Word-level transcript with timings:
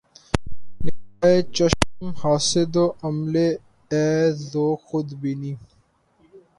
نگاۂ 0.83 1.33
چشم 1.55 2.05
حاسد 2.21 2.73
وام 2.83 3.17
لے 3.33 3.47
اے 3.91 4.05
ذوق 4.49 4.79
خود 4.87 5.07
بینی 5.21 5.53